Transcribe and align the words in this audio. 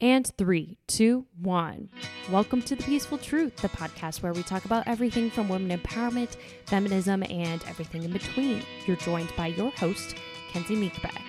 And 0.00 0.30
three, 0.38 0.78
two, 0.86 1.26
one. 1.42 1.88
Welcome 2.30 2.62
to 2.62 2.76
The 2.76 2.84
Peaceful 2.84 3.18
Truth, 3.18 3.56
the 3.56 3.68
podcast 3.68 4.22
where 4.22 4.32
we 4.32 4.44
talk 4.44 4.64
about 4.64 4.86
everything 4.86 5.28
from 5.28 5.48
women 5.48 5.76
empowerment, 5.76 6.36
feminism, 6.66 7.24
and 7.24 7.64
everything 7.66 8.04
in 8.04 8.12
between. 8.12 8.62
You're 8.86 8.96
joined 8.98 9.32
by 9.36 9.48
your 9.48 9.72
host, 9.72 10.14
Kenzie 10.52 10.76
Meekbeck. 10.76 11.20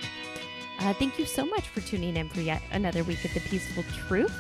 Uh, 0.82 0.94
thank 0.94 1.18
you 1.18 1.26
so 1.26 1.48
much 1.48 1.68
for 1.70 1.82
tuning 1.82 2.16
in 2.16 2.30
for 2.30 2.42
yet 2.42 2.62
another 2.72 3.04
week 3.04 3.26
of 3.26 3.34
The 3.34 3.40
Peaceful 3.40 3.84
Truth. 4.08 4.38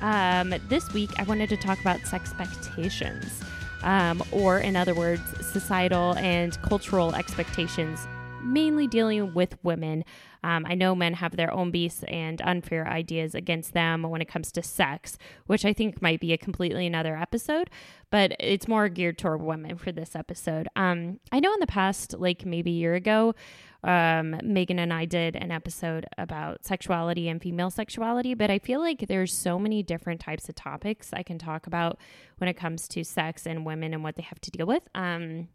Um, 0.00 0.54
this 0.68 0.90
week, 0.94 1.10
I 1.18 1.24
wanted 1.24 1.50
to 1.50 1.58
talk 1.58 1.78
about 1.78 2.00
sex 2.06 2.32
expectations, 2.40 3.42
um, 3.82 4.22
or 4.32 4.58
in 4.58 4.74
other 4.74 4.94
words, 4.94 5.20
societal 5.46 6.14
and 6.16 6.58
cultural 6.62 7.14
expectations 7.14 8.08
mainly 8.46 8.86
dealing 8.86 9.34
with 9.34 9.56
women. 9.62 10.04
Um, 10.44 10.64
I 10.66 10.74
know 10.74 10.94
men 10.94 11.14
have 11.14 11.36
their 11.36 11.52
own 11.52 11.70
beasts 11.70 12.04
and 12.04 12.40
unfair 12.42 12.86
ideas 12.86 13.34
against 13.34 13.72
them 13.72 14.02
when 14.04 14.22
it 14.22 14.28
comes 14.28 14.52
to 14.52 14.62
sex, 14.62 15.18
which 15.46 15.64
I 15.64 15.72
think 15.72 16.00
might 16.00 16.20
be 16.20 16.32
a 16.32 16.38
completely 16.38 16.86
another 16.86 17.16
episode, 17.16 17.68
but 18.10 18.32
it's 18.38 18.68
more 18.68 18.88
geared 18.88 19.18
toward 19.18 19.42
women 19.42 19.76
for 19.76 19.90
this 19.90 20.14
episode. 20.14 20.68
Um, 20.76 21.18
I 21.32 21.40
know 21.40 21.52
in 21.52 21.60
the 21.60 21.66
past, 21.66 22.14
like 22.18 22.46
maybe 22.46 22.70
a 22.70 22.74
year 22.74 22.94
ago, 22.94 23.34
um, 23.82 24.40
Megan 24.42 24.78
and 24.78 24.92
I 24.92 25.04
did 25.04 25.36
an 25.36 25.52
episode 25.52 26.06
about 26.18 26.64
sexuality 26.64 27.28
and 27.28 27.40
female 27.40 27.70
sexuality, 27.70 28.34
but 28.34 28.50
I 28.50 28.58
feel 28.58 28.80
like 28.80 29.06
there's 29.06 29.32
so 29.32 29.58
many 29.58 29.82
different 29.82 30.20
types 30.20 30.48
of 30.48 30.54
topics 30.54 31.10
I 31.12 31.22
can 31.22 31.38
talk 31.38 31.66
about 31.66 31.98
when 32.38 32.48
it 32.48 32.54
comes 32.54 32.88
to 32.88 33.04
sex 33.04 33.46
and 33.46 33.64
women 33.64 33.94
and 33.94 34.02
what 34.02 34.16
they 34.16 34.22
have 34.22 34.40
to 34.40 34.50
deal 34.50 34.66
with. 34.66 34.82
Um, 34.94 35.48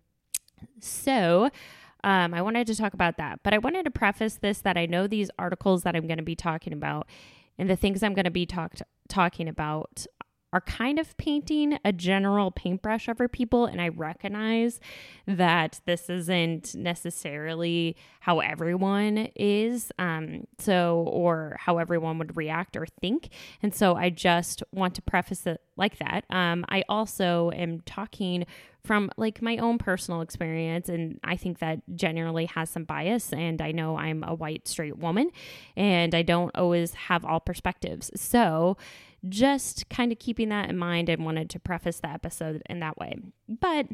so 0.79 1.49
um, 2.03 2.33
I 2.33 2.41
wanted 2.41 2.67
to 2.67 2.75
talk 2.75 2.93
about 2.93 3.17
that, 3.17 3.39
but 3.43 3.53
I 3.53 3.57
wanted 3.57 3.83
to 3.83 3.91
preface 3.91 4.35
this 4.35 4.61
that 4.61 4.77
I 4.77 4.85
know 4.85 5.07
these 5.07 5.29
articles 5.37 5.83
that 5.83 5.95
I'm 5.95 6.07
going 6.07 6.17
to 6.17 6.23
be 6.23 6.35
talking 6.35 6.73
about 6.73 7.07
and 7.57 7.69
the 7.69 7.75
things 7.75 8.01
I'm 8.01 8.13
going 8.13 8.25
to 8.25 8.31
be 8.31 8.45
talk- 8.45 8.75
talking 9.07 9.47
about 9.47 10.05
are 10.53 10.61
kind 10.61 10.99
of 10.99 11.15
painting 11.17 11.79
a 11.85 11.93
general 11.93 12.51
paintbrush 12.51 13.07
over 13.07 13.27
people. 13.27 13.65
And 13.65 13.81
I 13.81 13.89
recognize 13.89 14.79
that 15.27 15.79
this 15.85 16.09
isn't 16.09 16.75
necessarily 16.75 17.95
how 18.19 18.39
everyone 18.39 19.29
is, 19.35 19.91
um, 19.97 20.45
so, 20.59 21.05
or 21.07 21.57
how 21.59 21.77
everyone 21.77 22.17
would 22.17 22.35
react 22.35 22.75
or 22.75 22.85
think. 22.85 23.29
And 23.63 23.73
so 23.73 23.95
I 23.95 24.09
just 24.09 24.63
want 24.71 24.95
to 24.95 25.01
preface 25.01 25.47
it 25.47 25.61
like 25.77 25.97
that. 25.99 26.25
Um, 26.29 26.65
I 26.69 26.83
also 26.89 27.51
am 27.51 27.81
talking 27.81 28.45
from 28.83 29.11
like 29.15 29.41
my 29.41 29.57
own 29.57 29.77
personal 29.77 30.21
experience 30.21 30.89
and 30.89 31.19
i 31.23 31.35
think 31.35 31.59
that 31.59 31.79
generally 31.95 32.45
has 32.45 32.69
some 32.69 32.83
bias 32.83 33.31
and 33.31 33.61
i 33.61 33.71
know 33.71 33.95
i'm 33.95 34.23
a 34.23 34.33
white 34.33 34.67
straight 34.67 34.97
woman 34.97 35.29
and 35.75 36.15
i 36.15 36.21
don't 36.21 36.55
always 36.55 36.93
have 36.93 37.23
all 37.23 37.39
perspectives 37.39 38.09
so 38.15 38.75
just 39.29 39.89
kind 39.89 40.11
of 40.11 40.19
keeping 40.19 40.49
that 40.49 40.69
in 40.69 40.77
mind 40.77 41.09
and 41.09 41.23
wanted 41.23 41.49
to 41.51 41.59
preface 41.59 41.99
the 41.99 42.09
episode 42.09 42.61
in 42.69 42.79
that 42.79 42.97
way. 42.97 43.15
But 43.47 43.87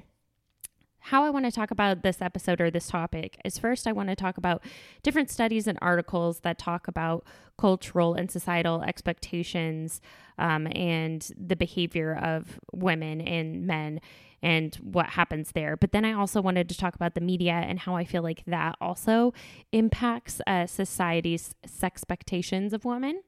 how 0.99 1.23
I 1.23 1.29
want 1.29 1.45
to 1.45 1.51
talk 1.51 1.71
about 1.71 2.03
this 2.03 2.21
episode 2.21 2.59
or 2.59 2.69
this 2.69 2.87
topic 2.87 3.39
is 3.45 3.57
first, 3.57 3.87
I 3.87 3.93
want 3.93 4.09
to 4.09 4.15
talk 4.15 4.37
about 4.37 4.61
different 5.03 5.29
studies 5.29 5.65
and 5.65 5.77
articles 5.81 6.41
that 6.41 6.57
talk 6.57 6.87
about 6.87 7.25
cultural 7.57 8.13
and 8.13 8.29
societal 8.29 8.81
expectations 8.81 10.01
um, 10.37 10.67
and 10.75 11.29
the 11.37 11.55
behavior 11.55 12.15
of 12.15 12.59
women 12.73 13.21
and 13.21 13.65
men 13.65 14.01
and 14.43 14.75
what 14.75 15.11
happens 15.11 15.53
there. 15.53 15.77
But 15.77 15.93
then 15.93 16.05
I 16.05 16.11
also 16.11 16.41
wanted 16.41 16.67
to 16.69 16.77
talk 16.77 16.93
about 16.93 17.15
the 17.15 17.21
media 17.21 17.53
and 17.53 17.79
how 17.79 17.95
I 17.95 18.03
feel 18.03 18.21
like 18.21 18.43
that 18.45 18.75
also 18.81 19.33
impacts 19.71 20.41
uh, 20.45 20.67
society's 20.67 21.55
expectations 21.81 22.73
of 22.73 22.85
women. 22.85 23.21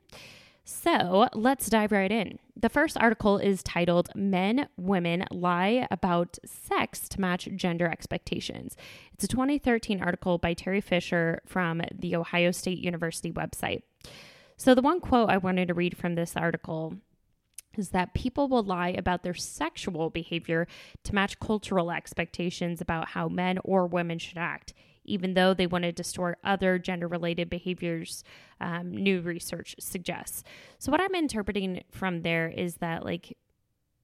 So 0.71 1.27
let's 1.33 1.67
dive 1.67 1.91
right 1.91 2.11
in. 2.11 2.37
The 2.55 2.69
first 2.69 2.95
article 2.95 3.39
is 3.39 3.63
titled 3.63 4.09
Men, 4.13 4.69
Women 4.77 5.25
Lie 5.31 5.87
About 5.89 6.37
Sex 6.45 7.09
to 7.09 7.19
Match 7.19 7.49
Gender 7.55 7.87
Expectations. 7.87 8.77
It's 9.11 9.23
a 9.23 9.27
2013 9.27 9.99
article 9.99 10.37
by 10.37 10.53
Terri 10.53 10.83
Fisher 10.83 11.41
from 11.47 11.81
the 11.91 12.15
Ohio 12.15 12.51
State 12.51 12.77
University 12.77 13.31
website. 13.31 13.81
So, 14.57 14.75
the 14.75 14.83
one 14.83 15.01
quote 15.01 15.31
I 15.31 15.37
wanted 15.37 15.69
to 15.69 15.73
read 15.73 15.97
from 15.97 16.13
this 16.13 16.37
article 16.37 16.93
is 17.75 17.89
that 17.89 18.13
people 18.13 18.47
will 18.47 18.63
lie 18.63 18.89
about 18.89 19.23
their 19.23 19.33
sexual 19.33 20.11
behavior 20.11 20.67
to 21.03 21.15
match 21.15 21.39
cultural 21.39 21.89
expectations 21.89 22.79
about 22.79 23.09
how 23.09 23.27
men 23.27 23.57
or 23.63 23.87
women 23.87 24.19
should 24.19 24.37
act 24.37 24.75
even 25.09 25.33
though 25.33 25.53
they 25.53 25.67
want 25.67 25.83
to 25.83 25.91
distort 25.91 26.37
other 26.43 26.77
gender 26.77 27.07
related 27.07 27.49
behaviors, 27.49 28.23
um, 28.61 28.91
new 28.91 29.21
research 29.21 29.75
suggests. 29.79 30.43
So, 30.77 30.91
what 30.91 31.01
I'm 31.01 31.15
interpreting 31.15 31.83
from 31.91 32.21
there 32.21 32.47
is 32.47 32.75
that, 32.75 33.03
like, 33.03 33.37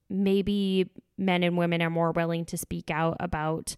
maybe 0.10 0.90
men 1.18 1.44
and 1.44 1.58
women 1.58 1.82
are 1.82 1.90
more 1.90 2.12
willing 2.12 2.46
to 2.46 2.58
speak 2.58 2.92
out 2.92 3.18
about 3.20 3.76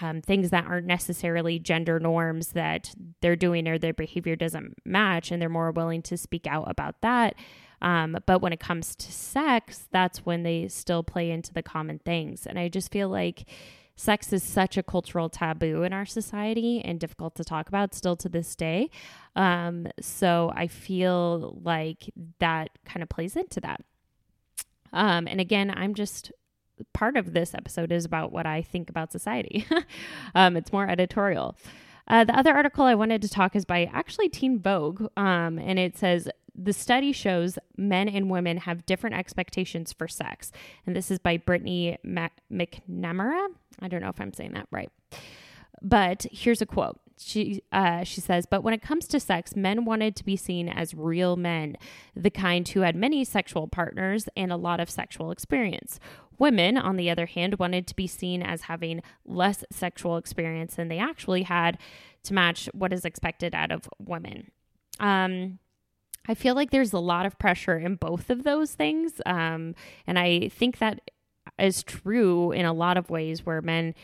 um, 0.00 0.20
things 0.20 0.50
that 0.50 0.66
aren't 0.66 0.86
necessarily 0.86 1.58
gender 1.58 1.98
norms 1.98 2.48
that 2.48 2.94
they're 3.20 3.36
doing 3.36 3.66
or 3.66 3.78
their 3.78 3.94
behavior 3.94 4.36
doesn't 4.36 4.74
match, 4.84 5.30
and 5.30 5.40
they're 5.40 5.48
more 5.48 5.70
willing 5.70 6.02
to 6.02 6.16
speak 6.16 6.46
out 6.46 6.70
about 6.70 7.00
that. 7.02 7.34
Um, 7.82 8.18
but 8.26 8.40
when 8.40 8.52
it 8.52 8.60
comes 8.60 8.94
to 8.96 9.12
sex, 9.12 9.86
that's 9.90 10.24
when 10.24 10.42
they 10.42 10.68
still 10.68 11.02
play 11.02 11.30
into 11.30 11.52
the 11.52 11.62
common 11.62 11.98
things. 11.98 12.46
And 12.46 12.58
I 12.58 12.68
just 12.68 12.90
feel 12.90 13.08
like 13.08 13.46
sex 13.96 14.32
is 14.32 14.42
such 14.42 14.76
a 14.76 14.82
cultural 14.82 15.28
taboo 15.28 15.82
in 15.82 15.92
our 15.92 16.06
society 16.06 16.82
and 16.84 17.00
difficult 17.00 17.34
to 17.36 17.44
talk 17.44 17.68
about 17.68 17.94
still 17.94 18.16
to 18.16 18.28
this 18.28 18.54
day. 18.54 18.90
Um, 19.34 19.88
so 20.00 20.52
I 20.54 20.66
feel 20.66 21.58
like 21.62 22.12
that 22.38 22.70
kind 22.84 23.02
of 23.02 23.08
plays 23.08 23.36
into 23.36 23.60
that. 23.60 23.80
Um, 24.92 25.26
and 25.26 25.40
again, 25.40 25.72
I'm 25.74 25.94
just 25.94 26.30
part 26.92 27.16
of 27.16 27.32
this 27.32 27.54
episode 27.54 27.90
is 27.90 28.04
about 28.04 28.32
what 28.32 28.46
I 28.46 28.62
think 28.62 28.90
about 28.90 29.12
society. 29.12 29.66
um, 30.34 30.56
it's 30.56 30.72
more 30.72 30.88
editorial. 30.88 31.56
Uh, 32.08 32.24
the 32.24 32.38
other 32.38 32.54
article 32.54 32.84
I 32.84 32.94
wanted 32.94 33.22
to 33.22 33.28
talk 33.28 33.56
is 33.56 33.64
by 33.64 33.90
actually 33.92 34.28
Teen 34.28 34.60
Vogue, 34.60 35.06
um, 35.16 35.58
and 35.58 35.78
it 35.78 35.96
says 35.96 36.28
the 36.56 36.72
study 36.72 37.12
shows 37.12 37.58
men 37.76 38.08
and 38.08 38.30
women 38.30 38.58
have 38.58 38.86
different 38.86 39.16
expectations 39.16 39.92
for 39.92 40.08
sex. 40.08 40.52
And 40.86 40.96
this 40.96 41.10
is 41.10 41.18
by 41.18 41.38
Brittney 41.38 41.96
McNamara. 42.04 43.48
I 43.80 43.88
don't 43.88 44.00
know 44.00 44.08
if 44.08 44.20
I'm 44.20 44.32
saying 44.32 44.54
that 44.54 44.68
right. 44.70 44.90
But 45.82 46.26
here's 46.32 46.62
a 46.62 46.66
quote. 46.66 46.98
She 47.18 47.62
uh, 47.72 48.04
she 48.04 48.20
says, 48.20 48.44
but 48.44 48.62
when 48.62 48.74
it 48.74 48.82
comes 48.82 49.06
to 49.08 49.20
sex, 49.20 49.56
men 49.56 49.84
wanted 49.84 50.16
to 50.16 50.24
be 50.24 50.36
seen 50.36 50.68
as 50.68 50.94
real 50.94 51.36
men, 51.36 51.76
the 52.14 52.30
kind 52.30 52.66
who 52.68 52.80
had 52.80 52.94
many 52.94 53.24
sexual 53.24 53.68
partners 53.68 54.28
and 54.36 54.52
a 54.52 54.56
lot 54.56 54.80
of 54.80 54.90
sexual 54.90 55.30
experience. 55.30 55.98
Women, 56.38 56.76
on 56.76 56.96
the 56.96 57.08
other 57.08 57.24
hand, 57.24 57.58
wanted 57.58 57.86
to 57.86 57.96
be 57.96 58.06
seen 58.06 58.42
as 58.42 58.62
having 58.62 59.00
less 59.24 59.64
sexual 59.72 60.18
experience 60.18 60.74
than 60.74 60.88
they 60.88 60.98
actually 60.98 61.44
had 61.44 61.78
to 62.24 62.34
match 62.34 62.68
what 62.74 62.92
is 62.92 63.06
expected 63.06 63.54
out 63.54 63.72
of 63.72 63.88
women. 63.98 64.50
Um, 65.00 65.58
I 66.28 66.34
feel 66.34 66.54
like 66.54 66.70
there's 66.70 66.92
a 66.92 66.98
lot 66.98 67.26
of 67.26 67.38
pressure 67.38 67.78
in 67.78 67.96
both 67.96 68.30
of 68.30 68.42
those 68.42 68.74
things. 68.74 69.20
Um, 69.24 69.74
and 70.06 70.18
I 70.18 70.48
think 70.48 70.78
that 70.78 71.00
is 71.58 71.82
true 71.82 72.52
in 72.52 72.66
a 72.66 72.72
lot 72.72 72.96
of 72.96 73.10
ways 73.10 73.46
where 73.46 73.62
men 73.62 73.94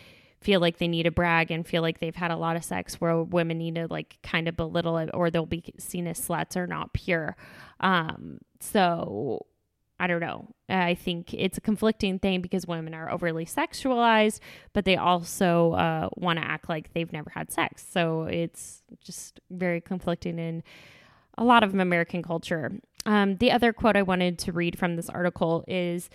feel 0.40 0.60
like 0.60 0.78
they 0.78 0.88
need 0.88 1.04
to 1.04 1.10
brag 1.10 1.50
and 1.50 1.66
feel 1.66 1.82
like 1.82 2.00
they've 2.00 2.16
had 2.16 2.30
a 2.30 2.36
lot 2.36 2.56
of 2.56 2.64
sex 2.64 3.00
where 3.00 3.22
women 3.22 3.58
need 3.58 3.76
to 3.76 3.86
like 3.88 4.18
kind 4.22 4.48
of 4.48 4.56
belittle 4.56 4.98
it 4.98 5.08
or 5.14 5.30
they'll 5.30 5.46
be 5.46 5.62
seen 5.78 6.06
as 6.06 6.20
sluts 6.20 6.56
or 6.56 6.66
not 6.66 6.92
pure. 6.92 7.36
Um, 7.80 8.38
so 8.60 9.46
I 10.00 10.08
don't 10.08 10.20
know. 10.20 10.48
I 10.68 10.94
think 10.94 11.32
it's 11.32 11.58
a 11.58 11.60
conflicting 11.60 12.18
thing 12.18 12.40
because 12.40 12.66
women 12.66 12.92
are 12.92 13.08
overly 13.08 13.46
sexualized, 13.46 14.40
but 14.72 14.84
they 14.84 14.96
also 14.96 15.72
uh, 15.74 16.08
want 16.16 16.40
to 16.40 16.44
act 16.44 16.68
like 16.68 16.92
they've 16.92 17.12
never 17.12 17.30
had 17.30 17.52
sex. 17.52 17.86
So 17.88 18.24
it's 18.24 18.82
just 19.00 19.38
very 19.48 19.80
conflicting 19.80 20.40
in 20.40 20.64
a 21.42 21.44
lot 21.44 21.64
of 21.64 21.74
American 21.74 22.22
culture. 22.22 22.72
Um, 23.04 23.36
the 23.36 23.50
other 23.50 23.72
quote 23.72 23.96
I 23.96 24.02
wanted 24.02 24.38
to 24.40 24.52
read 24.52 24.78
from 24.78 24.94
this 24.94 25.08
article 25.08 25.64
is 25.66 26.08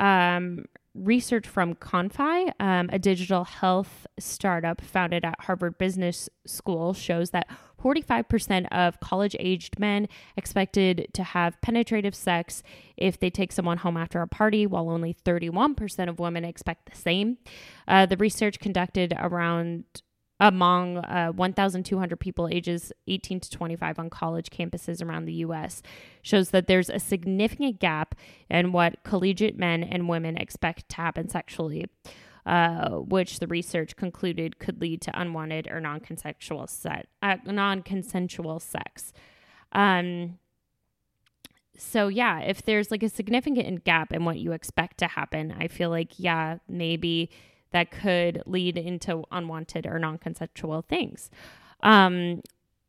um, 0.00 0.64
research 0.94 1.46
from 1.46 1.76
Confi, 1.76 2.52
um, 2.58 2.90
a 2.92 2.98
digital 2.98 3.44
health 3.44 4.06
startup 4.18 4.80
founded 4.80 5.24
at 5.24 5.40
Harvard 5.40 5.78
Business 5.78 6.28
School, 6.44 6.92
shows 6.92 7.30
that 7.30 7.48
45% 7.80 8.66
of 8.72 8.98
college 8.98 9.36
aged 9.38 9.78
men 9.78 10.08
expected 10.36 11.06
to 11.12 11.22
have 11.22 11.60
penetrative 11.60 12.14
sex 12.14 12.62
if 12.96 13.18
they 13.18 13.30
take 13.30 13.52
someone 13.52 13.78
home 13.78 13.96
after 13.96 14.22
a 14.22 14.26
party, 14.26 14.66
while 14.66 14.90
only 14.90 15.14
31% 15.24 16.08
of 16.08 16.18
women 16.18 16.44
expect 16.44 16.90
the 16.90 16.96
same. 16.96 17.38
Uh, 17.86 18.06
the 18.06 18.16
research 18.16 18.58
conducted 18.58 19.14
around 19.18 19.84
among 20.44 20.98
uh, 20.98 21.32
1,200 21.32 22.20
people 22.20 22.48
ages 22.48 22.92
18 23.08 23.40
to 23.40 23.50
25 23.50 23.98
on 23.98 24.10
college 24.10 24.50
campuses 24.50 25.02
around 25.02 25.24
the 25.24 25.32
U.S. 25.34 25.80
shows 26.20 26.50
that 26.50 26.66
there's 26.66 26.90
a 26.90 26.98
significant 26.98 27.80
gap 27.80 28.14
in 28.50 28.70
what 28.70 29.02
collegiate 29.04 29.58
men 29.58 29.82
and 29.82 30.06
women 30.06 30.36
expect 30.36 30.90
to 30.90 30.96
happen 30.96 31.30
sexually, 31.30 31.86
uh, 32.44 32.90
which 32.90 33.38
the 33.38 33.46
research 33.46 33.96
concluded 33.96 34.58
could 34.58 34.82
lead 34.82 35.00
to 35.00 35.18
unwanted 35.18 35.66
or 35.66 35.80
non-consensual 35.80 36.66
set, 36.66 37.08
uh, 37.22 37.36
non-consensual 37.46 38.60
sex. 38.60 39.14
Um, 39.72 40.38
so 41.78 42.08
yeah, 42.08 42.40
if 42.40 42.62
there's 42.62 42.90
like 42.90 43.02
a 43.02 43.08
significant 43.08 43.84
gap 43.84 44.12
in 44.12 44.26
what 44.26 44.38
you 44.38 44.52
expect 44.52 44.98
to 44.98 45.06
happen, 45.06 45.54
I 45.58 45.68
feel 45.68 45.88
like 45.88 46.18
yeah, 46.18 46.58
maybe 46.68 47.30
that 47.74 47.90
could 47.90 48.40
lead 48.46 48.78
into 48.78 49.24
unwanted 49.32 49.84
or 49.84 49.98
non-consensual 49.98 50.82
things. 50.88 51.28
Um, 51.82 52.40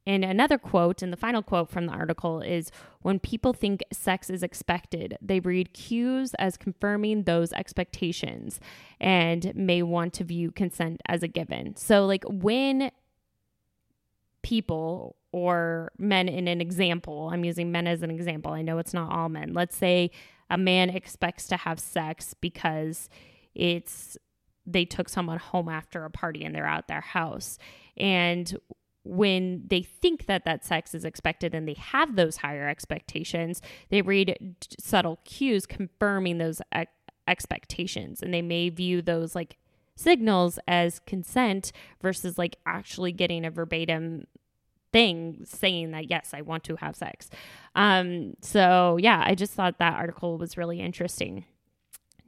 and 0.05 0.23
another 0.23 0.59
quote, 0.59 1.01
and 1.01 1.11
the 1.11 1.17
final 1.17 1.41
quote 1.41 1.71
from 1.71 1.87
the 1.87 1.91
article 1.91 2.39
is 2.39 2.71
When 3.01 3.17
people 3.17 3.51
think 3.51 3.81
sex 3.91 4.29
is 4.29 4.43
expected, 4.43 5.17
they 5.19 5.39
read 5.39 5.73
cues 5.73 6.35
as 6.35 6.55
confirming 6.55 7.23
those 7.23 7.51
expectations 7.53 8.59
and 9.01 9.51
may 9.55 9.81
want 9.81 10.13
to 10.13 10.23
view 10.23 10.51
consent 10.51 11.01
as 11.07 11.23
a 11.23 11.27
given. 11.27 11.75
So, 11.75 12.05
like, 12.05 12.23
when 12.27 12.91
people 14.43 15.15
or 15.31 15.91
men 15.97 16.29
in 16.29 16.47
an 16.47 16.61
example, 16.61 17.31
I'm 17.33 17.43
using 17.43 17.71
men 17.71 17.88
as 17.88 18.03
an 18.03 18.11
example, 18.11 18.51
I 18.51 18.61
know 18.61 18.77
it's 18.77 18.93
not 18.93 19.11
all 19.11 19.29
men. 19.29 19.53
Let's 19.53 19.75
say 19.75 20.11
a 20.51 20.59
man 20.59 20.91
expects 20.91 21.47
to 21.47 21.57
have 21.57 21.79
sex 21.79 22.35
because 22.39 23.09
it's 23.55 24.19
they 24.65 24.85
took 24.85 25.09
someone 25.09 25.38
home 25.38 25.69
after 25.69 26.06
a 26.06 26.09
party 26.09 26.44
and 26.44 26.56
they're 26.56 26.65
out 26.65 26.88
their 26.88 27.01
house. 27.01 27.57
And 27.97 28.57
when 29.03 29.63
they 29.67 29.83
think 29.83 30.25
that 30.25 30.45
that 30.45 30.65
sex 30.65 30.95
is 30.95 31.06
expected 31.06 31.53
and 31.53 31.67
they 31.67 31.75
have 31.75 32.15
those 32.15 32.38
higher 32.38 32.67
expectations, 32.67 33.62
they 33.89 34.01
read 34.01 34.56
subtle 34.79 35.19
cues 35.25 35.65
confirming 35.65 36.39
those 36.39 36.62
ex- 36.71 36.91
expectations. 37.27 38.21
And 38.21 38.33
they 38.33 38.41
may 38.41 38.69
view 38.69 39.01
those 39.01 39.35
like 39.35 39.57
signals 39.95 40.59
as 40.67 41.00
consent 41.00 41.71
versus 42.01 42.38
like 42.38 42.57
actually 42.65 43.12
getting 43.12 43.45
a 43.45 43.51
verbatim 43.51 44.25
thing 44.91 45.41
saying 45.44 45.91
that 45.91 46.09
yes 46.09 46.31
i 46.33 46.41
want 46.41 46.63
to 46.63 46.75
have 46.77 46.95
sex. 46.95 47.29
Um 47.75 48.33
so 48.41 48.97
yeah 49.00 49.21
i 49.25 49.35
just 49.35 49.53
thought 49.53 49.79
that 49.79 49.94
article 49.94 50.38
was 50.38 50.57
really 50.57 50.79
interesting 50.79 51.45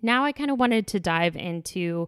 now 0.01 0.23
i 0.23 0.31
kind 0.31 0.51
of 0.51 0.59
wanted 0.59 0.87
to 0.87 0.99
dive 0.99 1.35
into 1.35 2.07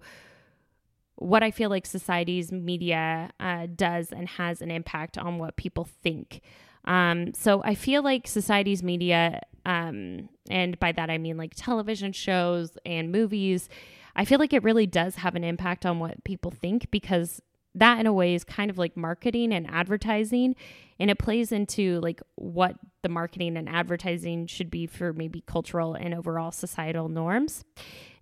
what 1.19 1.43
I 1.43 1.51
feel 1.51 1.69
like 1.69 1.85
society's 1.85 2.51
media 2.51 3.29
uh, 3.39 3.67
does 3.75 4.11
and 4.11 4.27
has 4.29 4.61
an 4.61 4.71
impact 4.71 5.17
on 5.17 5.37
what 5.37 5.57
people 5.57 5.83
think. 6.01 6.41
Um, 6.85 7.33
so 7.33 7.61
I 7.63 7.75
feel 7.75 8.01
like 8.01 8.25
society's 8.25 8.81
media, 8.81 9.41
um, 9.65 10.29
and 10.49 10.79
by 10.79 10.93
that 10.93 11.09
I 11.09 11.17
mean 11.17 11.37
like 11.37 11.53
television 11.55 12.13
shows 12.13 12.77
and 12.85 13.11
movies, 13.11 13.67
I 14.15 14.23
feel 14.23 14.39
like 14.39 14.53
it 14.53 14.63
really 14.63 14.87
does 14.87 15.15
have 15.15 15.35
an 15.35 15.43
impact 15.43 15.85
on 15.85 15.99
what 15.99 16.23
people 16.23 16.51
think 16.51 16.89
because 16.89 17.41
that 17.79 17.99
in 17.99 18.05
a 18.05 18.13
way 18.13 18.35
is 18.35 18.43
kind 18.43 18.69
of 18.69 18.77
like 18.77 18.95
marketing 18.95 19.53
and 19.53 19.69
advertising 19.69 20.55
and 20.99 21.09
it 21.09 21.17
plays 21.17 21.51
into 21.51 21.99
like 22.01 22.21
what 22.35 22.75
the 23.03 23.09
marketing 23.09 23.55
and 23.55 23.69
advertising 23.69 24.47
should 24.47 24.69
be 24.69 24.85
for 24.85 25.13
maybe 25.13 25.41
cultural 25.41 25.93
and 25.93 26.13
overall 26.13 26.51
societal 26.51 27.07
norms. 27.07 27.63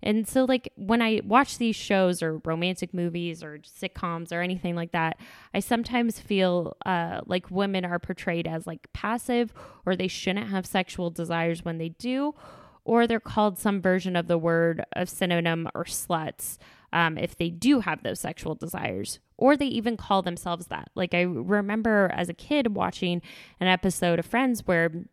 And 0.00 0.28
so, 0.28 0.44
like, 0.44 0.72
when 0.76 1.02
I 1.02 1.20
watch 1.24 1.58
these 1.58 1.74
shows 1.74 2.22
or 2.22 2.38
romantic 2.44 2.94
movies 2.94 3.42
or 3.42 3.58
sitcoms 3.58 4.32
or 4.32 4.42
anything 4.42 4.76
like 4.76 4.92
that, 4.92 5.18
I 5.52 5.58
sometimes 5.58 6.20
feel 6.20 6.76
uh, 6.86 7.22
like 7.26 7.50
women 7.50 7.84
are 7.84 7.98
portrayed 7.98 8.46
as 8.46 8.64
like 8.64 8.86
passive 8.92 9.52
or 9.84 9.96
they 9.96 10.06
shouldn't 10.06 10.50
have 10.50 10.66
sexual 10.66 11.10
desires 11.10 11.64
when 11.64 11.78
they 11.78 11.88
do, 11.88 12.36
or 12.84 13.08
they're 13.08 13.18
called 13.18 13.58
some 13.58 13.82
version 13.82 14.14
of 14.14 14.28
the 14.28 14.38
word 14.38 14.84
of 14.92 15.08
synonym 15.08 15.68
or 15.74 15.82
sluts 15.82 16.58
um, 16.92 17.18
if 17.18 17.36
they 17.36 17.50
do 17.50 17.80
have 17.80 18.02
those 18.02 18.20
sexual 18.20 18.54
desires, 18.54 19.18
or 19.36 19.56
they 19.56 19.66
even 19.66 19.96
call 19.96 20.22
themselves 20.22 20.66
that. 20.66 20.90
Like, 20.94 21.14
I 21.14 21.22
remember 21.22 22.10
as 22.14 22.28
a 22.28 22.34
kid 22.34 22.74
watching 22.74 23.22
an 23.60 23.68
episode 23.68 24.18
of 24.18 24.26
Friends 24.26 24.66
where 24.66 25.04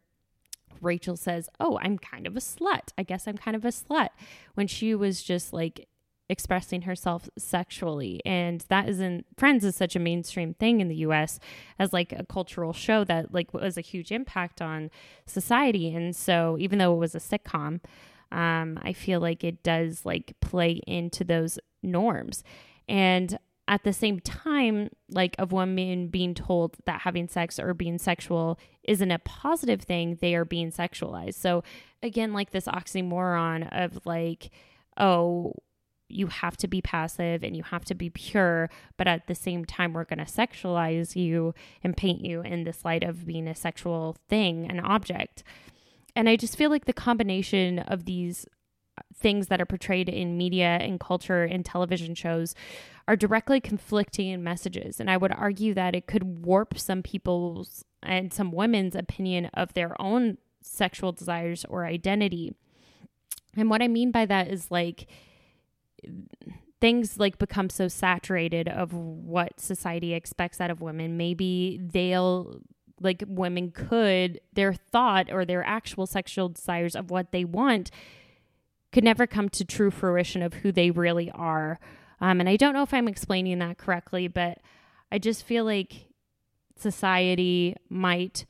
Rachel 0.81 1.15
says, 1.15 1.49
Oh, 1.59 1.79
I'm 1.81 1.97
kind 1.97 2.27
of 2.27 2.35
a 2.35 2.39
slut. 2.39 2.89
I 2.97 3.03
guess 3.03 3.27
I'm 3.27 3.37
kind 3.37 3.55
of 3.55 3.65
a 3.65 3.69
slut. 3.69 4.09
When 4.53 4.67
she 4.67 4.95
was 4.95 5.23
just 5.23 5.53
like 5.53 5.87
expressing 6.29 6.83
herself 6.83 7.29
sexually. 7.37 8.21
And 8.25 8.63
that 8.69 8.89
isn't 8.89 9.25
Friends 9.37 9.63
is 9.63 9.75
such 9.75 9.95
a 9.95 9.99
mainstream 9.99 10.53
thing 10.55 10.81
in 10.81 10.87
the 10.87 10.95
US 10.97 11.39
as 11.77 11.93
like 11.93 12.11
a 12.11 12.25
cultural 12.25 12.73
show 12.73 13.03
that 13.03 13.33
like 13.33 13.53
was 13.53 13.77
a 13.77 13.81
huge 13.81 14.11
impact 14.11 14.61
on 14.61 14.89
society. 15.25 15.93
And 15.93 16.15
so 16.15 16.57
even 16.59 16.79
though 16.79 16.93
it 16.93 16.99
was 16.99 17.15
a 17.15 17.19
sitcom, 17.19 17.79
um, 18.31 18.79
I 18.81 18.93
feel 18.93 19.19
like 19.19 19.43
it 19.43 19.63
does 19.63 20.05
like 20.05 20.35
play 20.41 20.81
into 20.87 21.23
those 21.23 21.59
norms. 21.81 22.43
And 22.87 23.37
at 23.67 23.83
the 23.83 23.93
same 23.93 24.19
time, 24.19 24.89
like 25.09 25.35
of 25.39 25.51
women 25.51 26.07
being 26.07 26.35
told 26.35 26.77
that 26.85 27.01
having 27.01 27.27
sex 27.27 27.59
or 27.59 27.73
being 27.73 27.97
sexual 27.97 28.59
isn't 28.83 29.11
a 29.11 29.19
positive 29.19 29.81
thing, 29.81 30.17
they 30.21 30.35
are 30.35 30.45
being 30.45 30.71
sexualized. 30.71 31.35
So 31.35 31.63
again, 32.03 32.33
like 32.33 32.51
this 32.51 32.65
oxymoron 32.65 33.67
of 33.71 34.05
like, 34.05 34.51
oh, 34.97 35.53
you 36.07 36.27
have 36.27 36.55
to 36.57 36.67
be 36.67 36.81
passive 36.81 37.43
and 37.43 37.57
you 37.57 37.63
have 37.63 37.83
to 37.85 37.95
be 37.95 38.11
pure, 38.11 38.69
but 38.97 39.07
at 39.07 39.25
the 39.25 39.33
same 39.33 39.65
time, 39.65 39.93
we're 39.93 40.03
going 40.03 40.23
to 40.23 40.25
sexualize 40.25 41.15
you 41.15 41.55
and 41.83 41.97
paint 41.97 42.23
you 42.23 42.41
in 42.41 42.63
this 42.63 42.85
light 42.85 43.03
of 43.03 43.25
being 43.25 43.47
a 43.47 43.55
sexual 43.55 44.15
thing, 44.29 44.69
an 44.69 44.79
object. 44.79 45.43
And 46.15 46.29
I 46.29 46.35
just 46.35 46.57
feel 46.57 46.69
like 46.69 46.85
the 46.85 46.93
combination 46.93 47.79
of 47.79 48.05
these 48.05 48.45
uh, 48.97 49.01
things 49.13 49.47
that 49.47 49.59
are 49.59 49.65
portrayed 49.65 50.09
in 50.09 50.37
media 50.37 50.77
and 50.81 50.99
culture 50.99 51.43
and 51.43 51.65
television 51.65 52.15
shows 52.15 52.55
are 53.07 53.15
directly 53.15 53.59
conflicting 53.59 54.29
in 54.29 54.43
messages. 54.43 54.99
And 54.99 55.09
I 55.09 55.17
would 55.17 55.31
argue 55.31 55.73
that 55.73 55.95
it 55.95 56.07
could 56.07 56.45
warp 56.45 56.77
some 56.77 57.03
people's 57.03 57.83
and 58.01 58.31
some 58.31 58.51
women's 58.51 58.95
opinion 58.95 59.47
of 59.53 59.73
their 59.73 59.99
own 60.01 60.37
sexual 60.61 61.11
desires 61.11 61.65
or 61.65 61.85
identity. 61.85 62.55
And 63.55 63.69
what 63.69 63.81
I 63.81 63.87
mean 63.87 64.11
by 64.11 64.25
that 64.25 64.47
is 64.47 64.71
like 64.71 65.07
things 66.81 67.17
like 67.17 67.37
become 67.37 67.69
so 67.69 67.87
saturated 67.87 68.67
of 68.67 68.93
what 68.93 69.59
society 69.59 70.13
expects 70.13 70.59
out 70.61 70.69
of 70.69 70.81
women. 70.81 71.17
Maybe 71.17 71.79
they'll 71.81 72.61
like 72.99 73.23
women 73.27 73.71
could 73.71 74.39
their 74.53 74.73
thought 74.73 75.31
or 75.31 75.45
their 75.45 75.63
actual 75.63 76.05
sexual 76.05 76.49
desires 76.49 76.95
of 76.95 77.11
what 77.11 77.31
they 77.31 77.43
want 77.43 77.91
could 78.91 79.03
never 79.03 79.27
come 79.27 79.49
to 79.49 79.65
true 79.65 79.91
fruition 79.91 80.41
of 80.41 80.55
who 80.55 80.71
they 80.71 80.89
really 80.91 81.29
are. 81.31 81.79
Um, 82.21 82.39
and 82.39 82.47
I 82.47 82.55
don't 82.55 82.73
know 82.73 82.83
if 82.83 82.93
I'm 82.93 83.07
explaining 83.07 83.59
that 83.59 83.77
correctly, 83.77 84.27
but 84.27 84.59
I 85.11 85.19
just 85.19 85.43
feel 85.43 85.65
like 85.65 86.07
society 86.77 87.75
might 87.89 88.45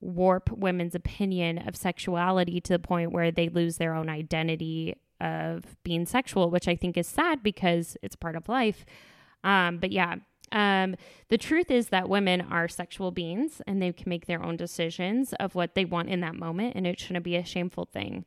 warp 0.00 0.50
women's 0.52 0.94
opinion 0.94 1.58
of 1.66 1.74
sexuality 1.74 2.60
to 2.60 2.74
the 2.74 2.78
point 2.78 3.10
where 3.10 3.32
they 3.32 3.48
lose 3.48 3.78
their 3.78 3.94
own 3.94 4.08
identity 4.08 4.94
of 5.20 5.76
being 5.82 6.06
sexual, 6.06 6.50
which 6.50 6.68
I 6.68 6.76
think 6.76 6.96
is 6.96 7.06
sad 7.06 7.42
because 7.42 7.96
it's 8.02 8.16
part 8.16 8.36
of 8.36 8.48
life. 8.48 8.84
Um, 9.42 9.78
but 9.78 9.90
yeah, 9.90 10.16
um, 10.52 10.96
the 11.28 11.38
truth 11.38 11.70
is 11.70 11.88
that 11.88 12.08
women 12.08 12.40
are 12.40 12.68
sexual 12.68 13.10
beings 13.10 13.60
and 13.66 13.80
they 13.80 13.92
can 13.92 14.08
make 14.08 14.26
their 14.26 14.42
own 14.42 14.56
decisions 14.56 15.32
of 15.34 15.54
what 15.54 15.74
they 15.74 15.84
want 15.84 16.08
in 16.08 16.20
that 16.20 16.34
moment, 16.34 16.74
and 16.76 16.86
it 16.86 17.00
shouldn't 17.00 17.24
be 17.24 17.36
a 17.36 17.44
shameful 17.44 17.86
thing 17.86 18.24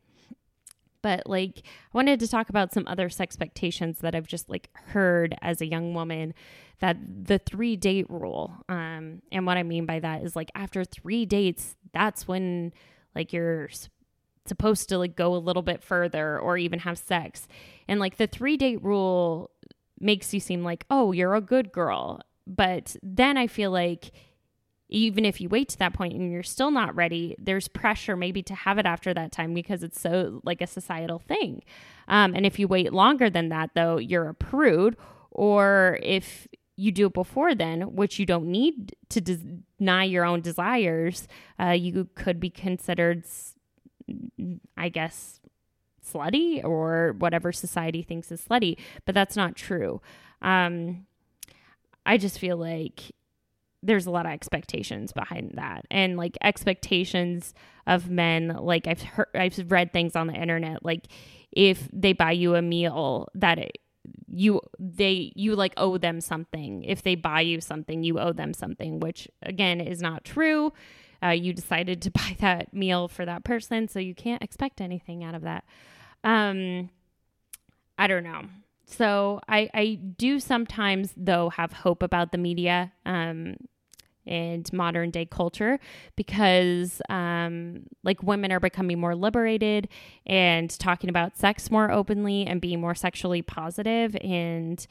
but 1.07 1.25
like 1.25 1.59
I 1.65 1.97
wanted 1.97 2.19
to 2.19 2.27
talk 2.27 2.49
about 2.49 2.73
some 2.73 2.83
other 2.85 3.07
sex 3.09 3.27
expectations 3.27 3.99
that 3.99 4.15
I've 4.15 4.27
just 4.27 4.49
like 4.49 4.69
heard 4.73 5.35
as 5.41 5.61
a 5.61 5.65
young 5.65 5.93
woman 5.93 6.33
that 6.79 6.97
the 7.01 7.39
three 7.39 7.75
date 7.75 8.09
rule. 8.09 8.53
Um, 8.67 9.21
and 9.31 9.45
what 9.45 9.57
I 9.57 9.63
mean 9.63 9.85
by 9.85 9.99
that 9.99 10.23
is 10.23 10.35
like 10.35 10.51
after 10.55 10.83
three 10.83 11.25
dates, 11.25 11.77
that's 11.93 12.27
when 12.27 12.73
like 13.15 13.31
you're 13.31 13.69
supposed 14.45 14.89
to 14.89 14.97
like 14.97 15.15
go 15.15 15.33
a 15.33 15.37
little 15.37 15.61
bit 15.61 15.83
further 15.83 16.39
or 16.39 16.57
even 16.57 16.79
have 16.79 16.97
sex. 16.97 17.47
And 17.87 17.99
like 17.99 18.17
the 18.17 18.27
three 18.27 18.57
date 18.57 18.83
rule 18.83 19.51
makes 19.99 20.33
you 20.33 20.39
seem 20.39 20.63
like, 20.63 20.85
oh, 20.89 21.11
you're 21.11 21.35
a 21.35 21.41
good 21.41 21.71
girl. 21.71 22.21
But 22.45 22.95
then 23.03 23.37
I 23.37 23.47
feel 23.47 23.71
like 23.71 24.11
even 24.89 25.25
if 25.25 25.41
you 25.41 25.49
wait 25.49 25.69
to 25.69 25.77
that 25.79 25.93
point 25.93 26.13
and 26.13 26.31
you're 26.31 26.43
still 26.43 26.71
not 26.71 26.95
ready, 26.95 27.35
there's 27.37 27.67
pressure 27.67 28.15
maybe 28.15 28.41
to 28.43 28.55
have 28.55 28.77
it 28.77 28.85
after 28.85 29.13
that 29.13 29.31
time 29.31 29.53
because 29.53 29.83
it's 29.83 29.99
so 29.99 30.39
like 30.45 30.61
a 30.61 30.67
societal 30.67 31.19
thing. 31.19 31.61
Um, 32.07 32.33
and 32.33 32.45
if 32.45 32.57
you 32.57 32.67
wait 32.67 32.93
longer 32.93 33.29
than 33.29 33.49
that, 33.49 33.71
though, 33.75 33.97
you're 33.97 34.29
a 34.29 34.33
prude. 34.33 34.95
Or 35.31 35.99
if 36.01 36.47
you 36.77 36.91
do 36.91 37.07
it 37.07 37.13
before 37.13 37.53
then, 37.53 37.95
which 37.95 38.17
you 38.17 38.25
don't 38.25 38.45
need 38.45 38.95
to 39.09 39.19
deny 39.19 40.03
your 40.03 40.23
own 40.23 40.41
desires, 40.41 41.27
uh, 41.59 41.71
you 41.71 42.07
could 42.15 42.39
be 42.39 42.49
considered, 42.49 43.25
I 44.77 44.89
guess, 44.89 45.41
slutty 46.11 46.63
or 46.63 47.15
whatever 47.17 47.51
society 47.51 48.01
thinks 48.01 48.31
is 48.31 48.41
slutty. 48.41 48.77
But 49.05 49.15
that's 49.15 49.35
not 49.35 49.55
true. 49.55 50.01
Um, 50.41 51.05
I 52.05 52.17
just 52.17 52.39
feel 52.39 52.57
like 52.57 53.11
there's 53.83 54.05
a 54.05 54.11
lot 54.11 54.25
of 54.25 54.31
expectations 54.31 55.11
behind 55.13 55.51
that 55.53 55.85
and 55.91 56.17
like 56.17 56.35
expectations 56.41 57.53
of 57.85 58.09
men 58.09 58.47
like 58.59 58.87
i've 58.87 59.03
heard 59.03 59.27
i've 59.35 59.71
read 59.71 59.93
things 59.93 60.15
on 60.15 60.25
the 60.25 60.33
internet 60.33 60.83
like 60.83 61.07
if 61.51 61.87
they 61.93 62.11
buy 62.11 62.31
you 62.31 62.55
a 62.55 62.61
meal 62.61 63.29
that 63.35 63.59
it, 63.59 63.77
you 64.27 64.59
they 64.79 65.31
you 65.35 65.55
like 65.55 65.73
owe 65.77 65.95
them 65.95 66.19
something 66.19 66.83
if 66.85 67.03
they 67.03 67.13
buy 67.13 67.39
you 67.39 67.61
something 67.61 68.03
you 68.03 68.19
owe 68.19 68.33
them 68.33 68.51
something 68.51 68.99
which 68.99 69.27
again 69.43 69.79
is 69.79 70.01
not 70.01 70.25
true 70.25 70.73
uh, 71.23 71.29
you 71.29 71.53
decided 71.53 72.01
to 72.03 72.11
buy 72.11 72.35
that 72.39 72.73
meal 72.73 73.07
for 73.07 73.25
that 73.25 73.43
person, 73.43 73.87
so 73.87 73.99
you 73.99 74.15
can't 74.15 74.43
expect 74.43 74.81
anything 74.81 75.23
out 75.23 75.35
of 75.35 75.41
that. 75.43 75.65
Um, 76.23 76.89
I 77.97 78.07
don't 78.07 78.23
know. 78.23 78.43
So 78.85 79.41
I, 79.47 79.69
I 79.73 79.95
do 79.95 80.39
sometimes 80.39 81.13
though 81.17 81.49
have 81.49 81.73
hope 81.73 82.03
about 82.03 82.31
the 82.31 82.37
media. 82.37 82.93
Um, 83.05 83.57
and 84.27 84.71
modern 84.73 85.09
day 85.09 85.25
culture 85.25 85.79
because 86.15 87.01
um, 87.09 87.83
like 88.03 88.21
women 88.21 88.51
are 88.51 88.59
becoming 88.59 88.99
more 88.99 89.15
liberated 89.15 89.87
and 90.25 90.69
talking 90.79 91.09
about 91.09 91.37
sex 91.37 91.71
more 91.71 91.89
openly 91.91 92.45
and 92.45 92.61
being 92.61 92.81
more 92.81 92.93
sexually 92.93 93.41
positive 93.41 94.15
and 94.21 94.85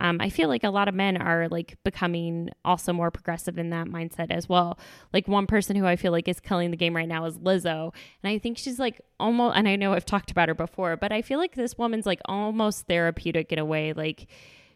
um, 0.00 0.18
I 0.20 0.30
feel 0.30 0.48
like 0.48 0.64
a 0.64 0.70
lot 0.70 0.88
of 0.88 0.94
men 0.94 1.18
are 1.18 1.48
like 1.48 1.76
becoming 1.84 2.50
also 2.64 2.92
more 2.92 3.10
progressive 3.10 3.58
in 3.58 3.70
that 3.70 3.86
mindset 3.86 4.30
as 4.30 4.48
well. 4.48 4.78
Like 5.12 5.28
one 5.28 5.46
person 5.46 5.76
who 5.76 5.86
I 5.86 5.96
feel 5.96 6.10
like 6.10 6.26
is 6.26 6.40
killing 6.40 6.70
the 6.70 6.76
game 6.76 6.96
right 6.96 7.08
now 7.08 7.26
is 7.26 7.38
Lizzo. 7.38 7.94
And 8.22 8.32
I 8.32 8.38
think 8.38 8.56
she's 8.56 8.78
like 8.78 9.00
almost, 9.20 9.56
and 9.56 9.68
I 9.68 9.76
know 9.76 9.92
I've 9.92 10.06
talked 10.06 10.30
about 10.30 10.48
her 10.48 10.54
before, 10.54 10.96
but 10.96 11.12
I 11.12 11.20
feel 11.20 11.38
like 11.38 11.54
this 11.54 11.76
woman's 11.76 12.06
like 12.06 12.20
almost 12.24 12.86
therapeutic 12.86 13.52
in 13.52 13.58
a 13.58 13.64
way. 13.64 13.92
Like 13.92 14.26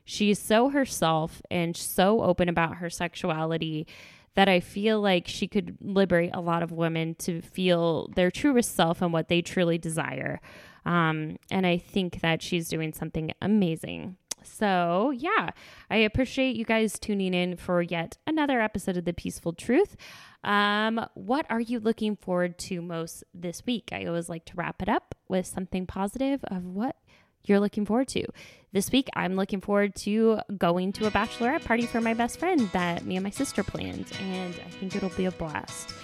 she's 0.04 0.38
so 0.38 0.68
herself 0.68 1.40
and 1.50 1.74
so 1.74 2.22
open 2.22 2.50
about 2.50 2.76
her 2.76 2.90
sexuality 2.90 3.86
that 4.34 4.48
I 4.48 4.60
feel 4.60 5.00
like 5.00 5.26
she 5.26 5.48
could 5.48 5.78
liberate 5.80 6.34
a 6.34 6.40
lot 6.40 6.62
of 6.62 6.70
women 6.70 7.14
to 7.20 7.40
feel 7.40 8.08
their 8.14 8.30
truest 8.30 8.74
self 8.74 9.00
and 9.00 9.12
what 9.12 9.28
they 9.28 9.40
truly 9.40 9.78
desire. 9.78 10.40
Um, 10.84 11.38
and 11.50 11.66
I 11.66 11.78
think 11.78 12.20
that 12.20 12.42
she's 12.42 12.68
doing 12.68 12.92
something 12.92 13.32
amazing. 13.40 14.16
So, 14.44 15.10
yeah, 15.10 15.50
I 15.90 15.96
appreciate 15.96 16.56
you 16.56 16.64
guys 16.64 16.98
tuning 16.98 17.34
in 17.34 17.56
for 17.56 17.82
yet 17.82 18.18
another 18.26 18.60
episode 18.60 18.96
of 18.96 19.04
The 19.04 19.12
Peaceful 19.12 19.52
Truth. 19.52 19.96
Um, 20.42 21.04
what 21.14 21.46
are 21.48 21.60
you 21.60 21.80
looking 21.80 22.16
forward 22.16 22.58
to 22.58 22.82
most 22.82 23.24
this 23.32 23.64
week? 23.66 23.90
I 23.92 24.04
always 24.04 24.28
like 24.28 24.44
to 24.46 24.56
wrap 24.56 24.82
it 24.82 24.88
up 24.88 25.14
with 25.28 25.46
something 25.46 25.86
positive 25.86 26.44
of 26.44 26.64
what 26.64 26.96
you're 27.44 27.60
looking 27.60 27.86
forward 27.86 28.08
to. 28.08 28.24
This 28.72 28.90
week, 28.90 29.08
I'm 29.14 29.36
looking 29.36 29.60
forward 29.60 29.94
to 29.96 30.40
going 30.58 30.92
to 30.94 31.06
a 31.06 31.10
bachelorette 31.10 31.64
party 31.64 31.86
for 31.86 32.00
my 32.00 32.14
best 32.14 32.38
friend 32.38 32.68
that 32.72 33.04
me 33.04 33.16
and 33.16 33.24
my 33.24 33.30
sister 33.30 33.62
planned, 33.62 34.10
and 34.20 34.54
I 34.54 34.70
think 34.70 34.96
it'll 34.96 35.10
be 35.10 35.26
a 35.26 35.30
blast. 35.30 35.94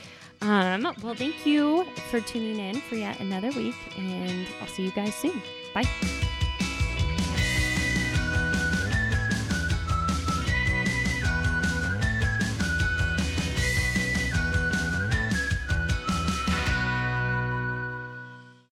Um, 0.42 0.82
well, 1.02 1.14
thank 1.14 1.44
you 1.44 1.84
for 2.10 2.20
tuning 2.20 2.58
in 2.58 2.80
for 2.80 2.94
yet 2.94 3.20
another 3.20 3.50
week, 3.50 3.74
and 3.98 4.46
I'll 4.60 4.68
see 4.68 4.84
you 4.84 4.92
guys 4.92 5.14
soon. 5.14 5.40
Bye. 5.74 6.39